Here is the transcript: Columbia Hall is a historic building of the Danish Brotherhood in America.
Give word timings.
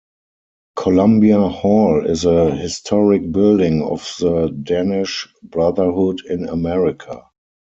Columbia 0.75 1.43
Hall 1.47 2.03
is 2.07 2.25
a 2.25 2.55
historic 2.55 3.31
building 3.31 3.83
of 3.83 3.99
the 4.19 4.47
Danish 4.63 5.27
Brotherhood 5.43 6.25
in 6.27 6.49
America. 6.49 7.21